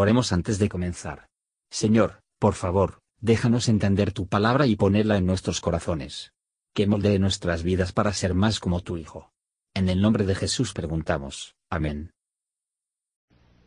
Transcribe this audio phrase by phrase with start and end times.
[0.00, 1.28] Oremos antes de comenzar.
[1.70, 6.32] Señor, por favor, déjanos entender tu palabra y ponerla en nuestros corazones.
[6.72, 9.30] Que moldee nuestras vidas para ser más como tu Hijo.
[9.74, 11.54] En el nombre de Jesús preguntamos.
[11.68, 12.12] Amén.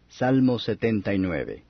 [0.08, 1.66] Salmo 79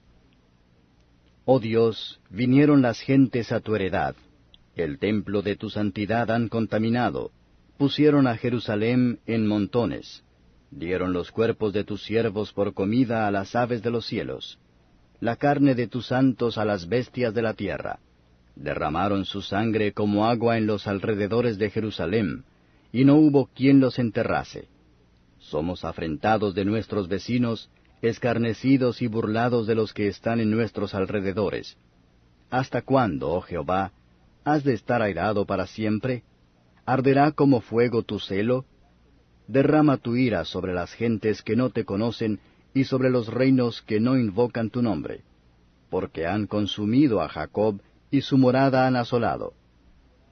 [1.43, 4.15] Oh Dios, vinieron las gentes a tu heredad.
[4.77, 7.33] El templo de tu santidad han contaminado.
[7.77, 10.23] Pusieron a Jerusalén en montones.
[10.75, 14.57] Dieron los cuerpos de tus siervos por comida a las aves de los cielos,
[15.19, 17.99] la carne de tus santos a las bestias de la tierra.
[18.55, 22.43] Derramaron su sangre como agua en los alrededores de Jerusalén,
[22.91, 24.67] y no hubo quien los enterrase.
[25.37, 27.69] Somos afrentados de nuestros vecinos,
[28.01, 31.77] escarnecidos y burlados de los que están en nuestros alrededores.
[32.49, 33.91] ¿Hasta cuándo, oh Jehová,
[34.43, 36.23] has de estar airado para siempre?
[36.85, 38.65] ¿Arderá como fuego tu celo?
[39.47, 42.39] Derrama tu ira sobre las gentes que no te conocen
[42.73, 45.23] y sobre los reinos que no invocan tu nombre,
[45.89, 49.53] porque han consumido a Jacob y su morada han asolado.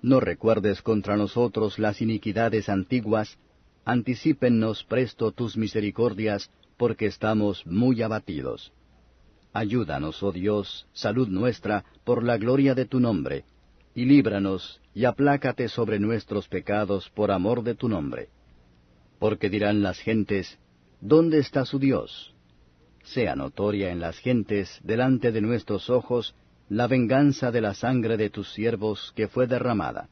[0.02, 3.38] No recuerdes contra nosotros las iniquidades antiguas,
[3.86, 8.72] anticípennos presto tus misericordias, porque estamos muy abatidos.
[9.54, 13.44] Ayúdanos, oh Dios, salud nuestra, por la gloria de tu nombre,
[13.94, 18.30] y líbranos, y aplácate sobre nuestros pecados por amor de tu nombre
[19.22, 20.58] porque dirán las gentes,
[21.00, 22.34] ¿dónde está su Dios?
[23.04, 26.34] Sea notoria en las gentes, delante de nuestros ojos,
[26.70, 30.10] la venganza de la sangre de tus siervos que fue derramada.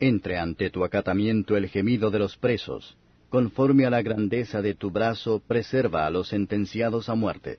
[0.00, 2.98] Entre ante tu acatamiento el gemido de los presos,
[3.30, 7.56] conforme a la grandeza de tu brazo, preserva a los sentenciados a muerte,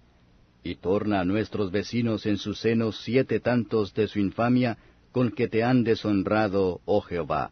[0.63, 4.77] y torna a nuestros vecinos en su seno siete tantos de su infamia
[5.11, 7.49] con que te han deshonrado, oh Jehová.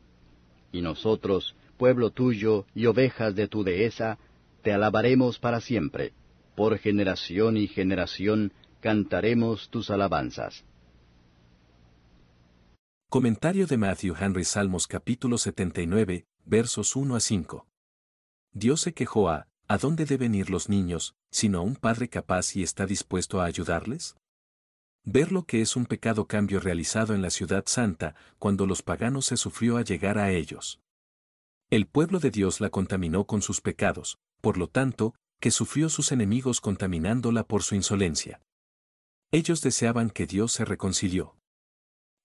[0.71, 4.19] Y nosotros, pueblo tuyo y ovejas de tu dehesa,
[4.61, 6.13] te alabaremos para siempre.
[6.55, 10.65] Por generación y generación cantaremos tus alabanzas.
[13.09, 17.65] Comentario de Matthew Henry Salmos capítulo 79, versos 1 a 5.
[18.51, 22.57] Dios se quejó a, ¿a dónde deben ir los niños, sino a un padre capaz
[22.57, 24.17] y está dispuesto a ayudarles?
[25.05, 29.27] Ver lo que es un pecado cambio realizado en la ciudad santa, cuando los paganos
[29.27, 30.81] se sufrió a llegar a ellos.
[31.71, 36.11] El pueblo de Dios la contaminó con sus pecados, por lo tanto, que sufrió sus
[36.11, 38.41] enemigos contaminándola por su insolencia.
[39.31, 41.37] Ellos deseaban que Dios se reconcilió.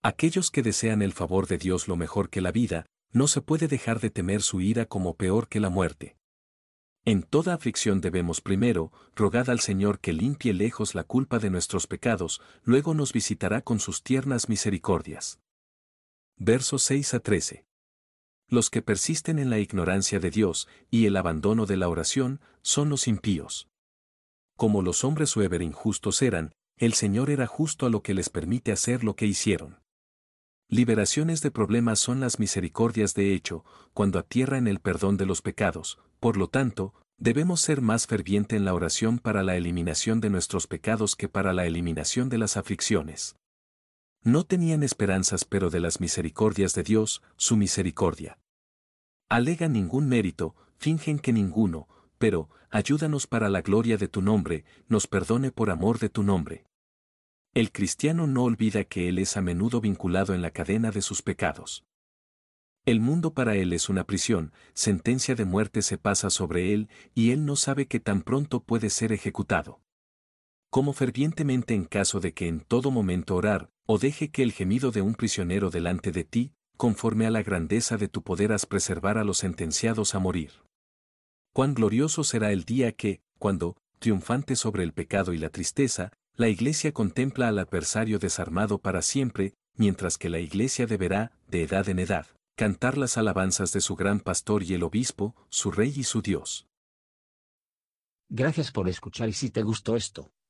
[0.01, 3.67] Aquellos que desean el favor de Dios lo mejor que la vida, no se puede
[3.67, 6.17] dejar de temer su ira como peor que la muerte.
[7.05, 11.85] En toda aflicción debemos primero, rogar al Señor que limpie lejos la culpa de nuestros
[11.85, 15.39] pecados, luego nos visitará con sus tiernas misericordias.
[16.35, 17.65] Versos 6 a 13.
[18.47, 22.89] Los que persisten en la ignorancia de Dios y el abandono de la oración son
[22.89, 23.67] los impíos.
[24.55, 28.71] Como los hombres Weber injustos eran, el Señor era justo a lo que les permite
[28.71, 29.79] hacer lo que hicieron.
[30.67, 33.63] Liberaciones de problemas son las misericordias de hecho,
[33.93, 38.55] cuando atierra en el perdón de los pecados, por lo tanto, debemos ser más ferviente
[38.55, 42.57] en la oración para la eliminación de nuestros pecados que para la eliminación de las
[42.57, 43.35] aflicciones.
[44.25, 48.39] No tenían esperanzas pero de las misericordias de Dios, su misericordia.
[49.29, 51.87] Alegan ningún mérito, fingen que ninguno,
[52.17, 56.65] pero, ayúdanos para la gloria de tu nombre, nos perdone por amor de tu nombre.
[57.53, 61.21] El cristiano no olvida que él es a menudo vinculado en la cadena de sus
[61.21, 61.85] pecados.
[62.83, 67.29] El mundo para él es una prisión, sentencia de muerte se pasa sobre él y
[67.29, 69.84] él no sabe que tan pronto puede ser ejecutado.
[70.75, 74.91] Como fervientemente en caso de que en todo momento orar, o deje que el gemido
[74.91, 79.17] de un prisionero delante de ti, conforme a la grandeza de tu poder has preservar
[79.17, 80.51] a los sentenciados a morir.
[81.53, 86.49] Cuán glorioso será el día que, cuando, triunfante sobre el pecado y la tristeza, la
[86.49, 91.99] Iglesia contempla al adversario desarmado para siempre, mientras que la Iglesia deberá, de edad en
[91.99, 96.21] edad, cantar las alabanzas de su gran pastor y el obispo, su rey y su
[96.21, 96.67] Dios.
[98.27, 100.31] Gracias por escuchar y si te gustó esto,